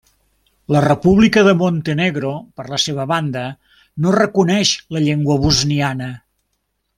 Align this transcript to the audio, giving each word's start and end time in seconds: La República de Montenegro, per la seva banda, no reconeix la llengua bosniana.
La 0.75 0.79
República 0.85 1.43
de 1.47 1.51
Montenegro, 1.59 2.31
per 2.61 2.65
la 2.71 2.79
seva 2.85 3.05
banda, 3.11 3.43
no 4.07 4.15
reconeix 4.19 4.73
la 4.97 5.05
llengua 5.09 5.39
bosniana. 5.45 6.11